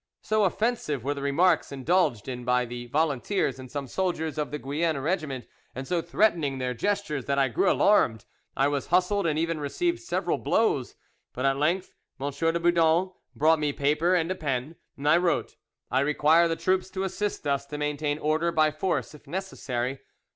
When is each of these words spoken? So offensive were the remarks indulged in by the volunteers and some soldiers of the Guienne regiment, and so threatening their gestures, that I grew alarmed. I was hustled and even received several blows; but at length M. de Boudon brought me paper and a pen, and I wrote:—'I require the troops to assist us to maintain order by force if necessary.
So 0.23 0.45
offensive 0.45 1.03
were 1.03 1.13
the 1.13 1.21
remarks 1.21 1.71
indulged 1.71 2.27
in 2.27 2.43
by 2.43 2.65
the 2.65 2.87
volunteers 2.87 3.59
and 3.59 3.69
some 3.69 3.85
soldiers 3.85 4.39
of 4.39 4.49
the 4.49 4.57
Guienne 4.57 4.97
regiment, 4.97 5.45
and 5.75 5.87
so 5.87 6.01
threatening 6.01 6.57
their 6.57 6.73
gestures, 6.73 7.25
that 7.25 7.37
I 7.37 7.49
grew 7.49 7.69
alarmed. 7.71 8.25
I 8.57 8.67
was 8.67 8.87
hustled 8.87 9.27
and 9.27 9.37
even 9.37 9.59
received 9.59 9.99
several 9.99 10.39
blows; 10.39 10.95
but 11.33 11.45
at 11.45 11.57
length 11.57 11.93
M. 12.19 12.31
de 12.31 12.59
Boudon 12.59 13.11
brought 13.35 13.59
me 13.59 13.71
paper 13.73 14.15
and 14.15 14.31
a 14.31 14.35
pen, 14.35 14.75
and 14.97 15.07
I 15.07 15.17
wrote:—'I 15.17 15.99
require 15.99 16.47
the 16.47 16.55
troops 16.55 16.89
to 16.89 17.03
assist 17.03 17.45
us 17.45 17.67
to 17.67 17.77
maintain 17.77 18.17
order 18.17 18.51
by 18.51 18.71
force 18.71 19.13
if 19.13 19.27
necessary. 19.27 19.99